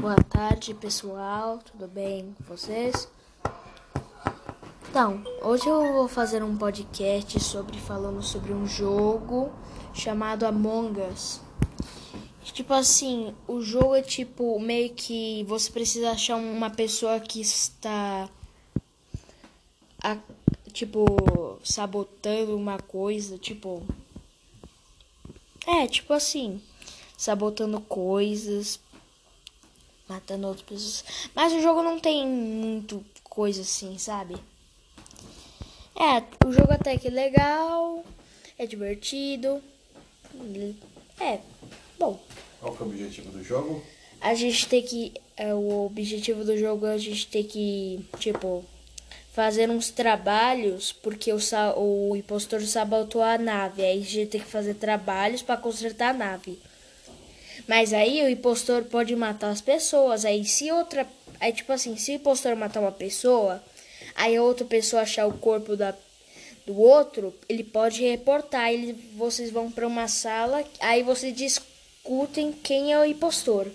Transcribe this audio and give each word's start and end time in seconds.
Boa 0.00 0.16
tarde, 0.16 0.74
pessoal. 0.74 1.58
Tudo 1.58 1.88
bem 1.88 2.34
com 2.36 2.44
vocês? 2.44 3.08
Então, 4.90 5.24
hoje 5.40 5.66
eu 5.66 5.92
vou 5.94 6.06
fazer 6.06 6.42
um 6.42 6.54
podcast 6.54 7.40
sobre 7.40 7.78
falando 7.78 8.22
sobre 8.22 8.52
um 8.52 8.66
jogo 8.66 9.50
chamado 9.94 10.44
Among 10.44 11.00
Us. 11.00 11.40
Tipo 12.42 12.74
assim, 12.74 13.34
o 13.48 13.62
jogo 13.62 13.94
é 13.94 14.02
tipo 14.02 14.60
meio 14.60 14.92
que 14.92 15.44
você 15.44 15.70
precisa 15.70 16.10
achar 16.10 16.36
uma 16.36 16.68
pessoa 16.68 17.18
que 17.18 17.40
está 17.40 18.28
a, 20.02 20.18
tipo 20.72 21.58
sabotando 21.64 22.54
uma 22.54 22.78
coisa, 22.78 23.38
tipo 23.38 23.82
é, 25.66 25.86
tipo 25.86 26.12
assim, 26.12 26.60
sabotando 27.16 27.80
coisas 27.80 28.78
matando 30.08 30.46
outras 30.46 30.66
pessoas. 30.66 31.04
Mas 31.34 31.52
o 31.52 31.60
jogo 31.60 31.82
não 31.82 31.98
tem 31.98 32.26
muito 32.26 33.04
coisa 33.24 33.62
assim, 33.62 33.98
sabe? 33.98 34.36
É, 35.94 36.22
o 36.46 36.52
jogo 36.52 36.72
até 36.72 36.96
que 36.96 37.08
é 37.08 37.10
legal, 37.10 38.04
é 38.58 38.66
divertido. 38.66 39.62
É, 41.18 41.38
bom. 41.98 42.20
Qual 42.60 42.74
que 42.74 42.82
é 42.82 42.86
o 42.86 42.88
objetivo 42.88 43.30
do 43.30 43.42
jogo? 43.42 43.82
A 44.20 44.34
gente 44.34 44.66
tem 44.68 44.82
que. 44.82 45.12
É, 45.36 45.54
o 45.54 45.86
objetivo 45.86 46.44
do 46.44 46.56
jogo 46.56 46.86
é 46.86 46.94
a 46.94 46.98
gente 46.98 47.26
ter 47.26 47.44
que, 47.44 48.04
tipo, 48.18 48.64
fazer 49.32 49.68
uns 49.68 49.90
trabalhos, 49.90 50.92
porque 50.92 51.30
o, 51.32 51.38
o 51.76 52.16
impostor 52.16 52.62
sabotou 52.62 53.22
a 53.22 53.36
nave. 53.36 53.82
Aí 53.82 54.00
a 54.00 54.04
gente 54.04 54.30
tem 54.30 54.40
que 54.40 54.46
fazer 54.46 54.74
trabalhos 54.74 55.42
para 55.42 55.58
consertar 55.58 56.10
a 56.10 56.18
nave. 56.18 56.58
Mas 57.66 57.92
aí 57.92 58.22
o 58.22 58.28
impostor 58.28 58.84
pode 58.84 59.14
matar 59.16 59.50
as 59.50 59.60
pessoas. 59.60 60.24
Aí 60.24 60.44
se 60.44 60.70
outra. 60.70 61.06
Aí 61.40 61.52
tipo 61.52 61.72
assim, 61.72 61.96
se 61.96 62.12
o 62.12 62.14
impostor 62.14 62.56
matar 62.56 62.80
uma 62.80 62.92
pessoa, 62.92 63.62
aí 64.14 64.36
a 64.36 64.42
outra 64.42 64.64
pessoa 64.64 65.02
achar 65.02 65.26
o 65.26 65.38
corpo 65.38 65.76
da, 65.76 65.94
do 66.66 66.78
outro, 66.78 67.34
ele 67.48 67.62
pode 67.62 68.02
reportar. 68.02 68.70
Ele, 68.72 68.92
vocês 69.16 69.50
vão 69.50 69.70
para 69.70 69.86
uma 69.86 70.08
sala, 70.08 70.64
aí 70.80 71.02
vocês 71.02 71.34
discutem 71.34 72.52
quem 72.52 72.92
é 72.92 72.98
o 72.98 73.04
impostor. 73.04 73.68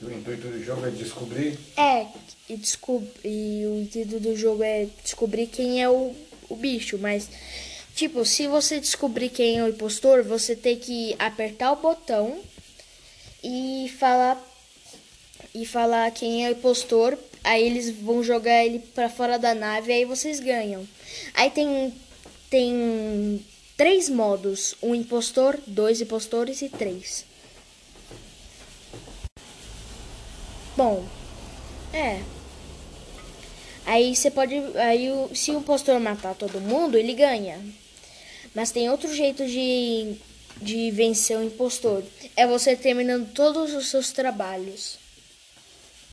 E 0.00 0.04
o 0.04 0.12
intuito 0.12 0.48
do 0.48 0.64
jogo 0.64 0.86
é 0.86 0.90
descobrir? 0.90 1.58
É, 1.76 2.06
e, 2.48 2.56
descob 2.56 3.06
e 3.22 3.64
o 3.66 3.82
intuito 3.82 4.18
do 4.18 4.34
jogo 4.34 4.62
é 4.62 4.88
descobrir 5.04 5.46
quem 5.46 5.82
é 5.82 5.90
o, 5.90 6.14
o 6.48 6.56
bicho, 6.56 6.96
mas 6.98 7.28
Tipo, 7.94 8.24
se 8.24 8.46
você 8.46 8.80
descobrir 8.80 9.28
quem 9.28 9.58
é 9.58 9.64
o 9.64 9.68
impostor, 9.68 10.22
você 10.22 10.56
tem 10.56 10.78
que 10.78 11.14
apertar 11.18 11.72
o 11.72 11.76
botão 11.76 12.40
e 13.42 13.92
falar 13.98 14.40
e 15.54 15.66
falar 15.66 16.10
quem 16.12 16.46
é 16.46 16.48
o 16.48 16.52
impostor. 16.52 17.18
Aí 17.42 17.64
eles 17.64 17.90
vão 17.90 18.22
jogar 18.22 18.64
ele 18.64 18.78
para 18.78 19.08
fora 19.08 19.38
da 19.38 19.54
nave, 19.54 19.92
aí 19.92 20.04
vocês 20.04 20.40
ganham. 20.40 20.86
Aí 21.34 21.50
tem 21.50 21.92
tem 22.48 23.44
três 23.76 24.08
modos: 24.08 24.74
um 24.82 24.94
impostor, 24.94 25.58
dois 25.66 26.00
impostores 26.00 26.62
e 26.62 26.68
três. 26.68 27.24
Bom, 30.76 31.04
é. 31.92 32.20
Aí 33.86 34.14
você 34.14 34.30
pode, 34.30 34.54
aí 34.76 35.08
se 35.34 35.50
o 35.50 35.58
impostor 35.58 35.98
matar 36.00 36.34
todo 36.34 36.60
mundo, 36.60 36.96
ele 36.96 37.14
ganha. 37.14 37.58
Mas 38.54 38.70
tem 38.70 38.90
outro 38.90 39.12
jeito 39.14 39.46
de, 39.46 40.14
de 40.60 40.90
vencer 40.90 41.38
o 41.38 41.44
impostor. 41.44 42.02
É 42.36 42.46
você 42.46 42.76
terminando 42.76 43.32
todos 43.32 43.72
os 43.74 43.88
seus 43.88 44.12
trabalhos. 44.12 44.98